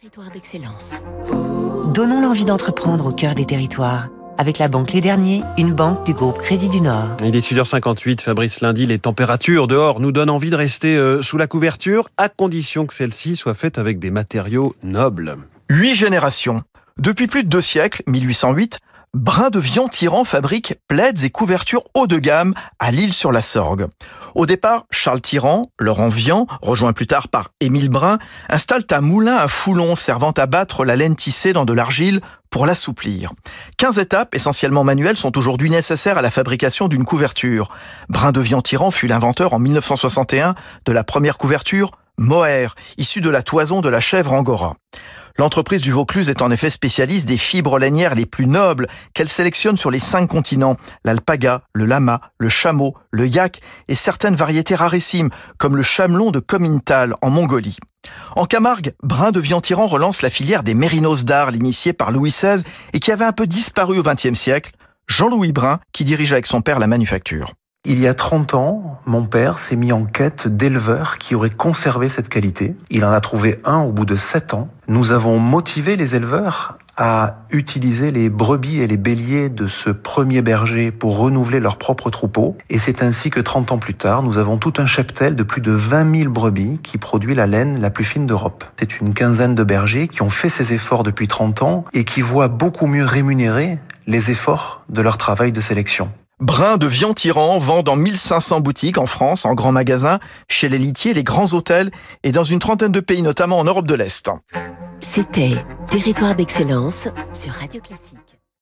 Territoire 0.00 0.32
d'excellence. 0.32 1.00
Donnons 1.94 2.20
l'envie 2.20 2.44
d'entreprendre 2.44 3.06
au 3.06 3.12
cœur 3.12 3.36
des 3.36 3.44
territoires. 3.44 4.08
Avec 4.38 4.58
la 4.58 4.66
banque 4.66 4.92
Les 4.92 5.00
Derniers, 5.00 5.44
une 5.56 5.72
banque 5.72 6.04
du 6.04 6.14
groupe 6.14 6.38
Crédit 6.38 6.68
du 6.68 6.80
Nord. 6.80 7.16
Il 7.22 7.36
est 7.36 7.52
6h58, 7.52 8.20
Fabrice 8.20 8.60
Lundi, 8.60 8.86
les 8.86 8.98
températures 8.98 9.68
dehors 9.68 10.00
nous 10.00 10.10
donnent 10.10 10.30
envie 10.30 10.50
de 10.50 10.56
rester 10.56 10.96
euh, 10.96 11.22
sous 11.22 11.36
la 11.36 11.46
couverture, 11.46 12.08
à 12.16 12.28
condition 12.28 12.86
que 12.86 12.94
celle-ci 12.94 13.36
soit 13.36 13.54
faite 13.54 13.78
avec 13.78 14.00
des 14.00 14.10
matériaux 14.10 14.74
nobles. 14.82 15.36
Huit 15.70 15.94
générations. 15.94 16.64
Depuis 16.98 17.28
plus 17.28 17.44
de 17.44 17.48
deux 17.48 17.60
siècles, 17.60 18.02
1808, 18.08 18.80
Brin 19.14 19.50
de 19.50 19.60
Vian-Tyran 19.60 20.24
fabrique 20.24 20.74
plaids 20.88 21.22
et 21.22 21.30
couvertures 21.30 21.84
haut 21.94 22.08
de 22.08 22.18
gamme 22.18 22.52
à 22.80 22.90
l'île 22.90 23.12
sur 23.12 23.30
la 23.30 23.42
Sorgue. 23.42 23.86
Au 24.34 24.44
départ, 24.44 24.86
Charles 24.90 25.20
Tyran, 25.20 25.70
Laurent 25.78 26.08
Vian, 26.08 26.48
rejoint 26.62 26.92
plus 26.92 27.06
tard 27.06 27.28
par 27.28 27.50
Émile 27.60 27.90
Brin, 27.90 28.18
installe 28.50 28.82
un 28.90 29.00
moulin 29.00 29.36
à 29.36 29.46
foulon 29.46 29.94
servant 29.94 30.32
à 30.32 30.46
battre 30.46 30.84
la 30.84 30.96
laine 30.96 31.14
tissée 31.14 31.52
dans 31.52 31.64
de 31.64 31.72
l'argile 31.72 32.20
pour 32.50 32.66
l'assouplir. 32.66 33.32
15 33.76 34.00
étapes, 34.00 34.34
essentiellement 34.34 34.82
manuelles, 34.82 35.16
sont 35.16 35.38
aujourd'hui 35.38 35.70
nécessaires 35.70 36.18
à 36.18 36.22
la 36.22 36.32
fabrication 36.32 36.88
d'une 36.88 37.04
couverture. 37.04 37.68
Brin 38.08 38.32
de 38.32 38.40
Vian-Tyran 38.40 38.90
fut 38.90 39.06
l'inventeur 39.06 39.52
en 39.54 39.60
1961 39.60 40.56
de 40.86 40.92
la 40.92 41.04
première 41.04 41.38
couverture 41.38 41.92
Mohair, 42.16 42.76
issue 42.96 43.20
de 43.20 43.28
la 43.28 43.42
toison 43.42 43.80
de 43.80 43.88
la 43.88 44.00
chèvre 44.00 44.32
angora. 44.32 44.76
L'entreprise 45.36 45.80
du 45.80 45.90
Vaucluse 45.90 46.30
est 46.30 46.42
en 46.42 46.52
effet 46.52 46.70
spécialiste 46.70 47.26
des 47.26 47.36
fibres 47.36 47.80
lainières 47.80 48.14
les 48.14 48.24
plus 48.24 48.46
nobles 48.46 48.86
qu'elle 49.14 49.28
sélectionne 49.28 49.76
sur 49.76 49.90
les 49.90 49.98
cinq 49.98 50.28
continents, 50.28 50.76
l'alpaga, 51.04 51.60
le 51.72 51.86
lama, 51.86 52.20
le 52.38 52.48
chameau, 52.48 52.94
le 53.10 53.26
yak 53.26 53.60
et 53.88 53.96
certaines 53.96 54.36
variétés 54.36 54.76
rarissimes 54.76 55.30
comme 55.58 55.76
le 55.76 55.82
chamelon 55.82 56.30
de 56.30 56.38
Komintal 56.38 57.14
en 57.20 57.30
Mongolie. 57.30 57.78
En 58.36 58.44
Camargue, 58.44 58.92
Brin 59.02 59.32
de 59.32 59.40
Viantiran 59.40 59.88
relance 59.88 60.22
la 60.22 60.30
filière 60.30 60.62
des 60.62 60.74
mérinos 60.74 61.24
d'Arles 61.24 61.56
initiée 61.56 61.92
par 61.92 62.12
Louis 62.12 62.30
XVI 62.30 62.62
et 62.92 63.00
qui 63.00 63.10
avait 63.10 63.24
un 63.24 63.32
peu 63.32 63.48
disparu 63.48 63.98
au 63.98 64.04
XXe 64.04 64.38
siècle. 64.38 64.70
Jean-Louis 65.08 65.50
Brin 65.50 65.80
qui 65.92 66.04
dirige 66.04 66.32
avec 66.32 66.46
son 66.46 66.60
père 66.60 66.78
la 66.78 66.86
manufacture. 66.86 67.54
Il 67.86 68.00
y 68.00 68.06
a 68.06 68.14
30 68.14 68.54
ans, 68.54 68.98
mon 69.04 69.24
père 69.24 69.58
s'est 69.58 69.76
mis 69.76 69.92
en 69.92 70.06
quête 70.06 70.48
d'éleveurs 70.48 71.18
qui 71.18 71.34
auraient 71.34 71.50
conservé 71.50 72.08
cette 72.08 72.30
qualité. 72.30 72.74
Il 72.88 73.04
en 73.04 73.10
a 73.10 73.20
trouvé 73.20 73.60
un 73.64 73.80
au 73.80 73.92
bout 73.92 74.06
de 74.06 74.16
7 74.16 74.54
ans. 74.54 74.70
Nous 74.88 75.12
avons 75.12 75.38
motivé 75.38 75.96
les 75.96 76.14
éleveurs 76.14 76.78
à 76.96 77.38
utiliser 77.50 78.12
les 78.12 78.28
brebis 78.28 78.80
et 78.80 78.86
les 78.86 78.96
béliers 78.96 79.48
de 79.48 79.66
ce 79.66 79.90
premier 79.90 80.42
berger 80.42 80.90
pour 80.90 81.18
renouveler 81.18 81.58
leur 81.58 81.76
propre 81.76 82.10
troupeau. 82.10 82.56
Et 82.70 82.78
c'est 82.78 83.02
ainsi 83.02 83.30
que 83.30 83.40
30 83.40 83.72
ans 83.72 83.78
plus 83.78 83.94
tard, 83.94 84.22
nous 84.22 84.38
avons 84.38 84.58
tout 84.58 84.74
un 84.78 84.86
cheptel 84.86 85.34
de 85.34 85.42
plus 85.42 85.60
de 85.60 85.72
20 85.72 86.20
000 86.20 86.32
brebis 86.32 86.78
qui 86.82 86.98
produit 86.98 87.34
la 87.34 87.46
laine 87.46 87.80
la 87.80 87.90
plus 87.90 88.04
fine 88.04 88.26
d'Europe. 88.26 88.64
C'est 88.78 89.00
une 89.00 89.14
quinzaine 89.14 89.54
de 89.54 89.64
bergers 89.64 90.08
qui 90.08 90.22
ont 90.22 90.30
fait 90.30 90.48
ces 90.48 90.72
efforts 90.72 91.02
depuis 91.02 91.28
30 91.28 91.62
ans 91.62 91.84
et 91.92 92.04
qui 92.04 92.20
voient 92.20 92.48
beaucoup 92.48 92.86
mieux 92.86 93.04
rémunérer 93.04 93.78
les 94.06 94.30
efforts 94.30 94.84
de 94.88 95.02
leur 95.02 95.16
travail 95.16 95.50
de 95.50 95.60
sélection. 95.60 96.10
Brin 96.40 96.78
de 96.78 96.86
Vian-Tyran 96.88 97.58
vend 97.58 97.84
dans 97.84 97.94
1500 97.94 98.60
boutiques 98.60 98.98
en 98.98 99.06
France, 99.06 99.44
en 99.44 99.54
grands 99.54 99.70
magasins, 99.70 100.18
chez 100.48 100.68
les 100.68 100.78
litiers, 100.78 101.14
les 101.14 101.22
grands 101.22 101.52
hôtels 101.52 101.92
et 102.24 102.32
dans 102.32 102.42
une 102.42 102.58
trentaine 102.58 102.90
de 102.90 103.00
pays, 103.00 103.22
notamment 103.22 103.58
en 103.58 103.64
Europe 103.64 103.86
de 103.86 103.94
l'Est. 103.94 104.30
C'était 104.98 105.54
Territoire 105.90 106.34
d'excellence 106.34 107.06
sur 107.32 107.52
Radio 107.52 107.80
Classique. 107.80 108.18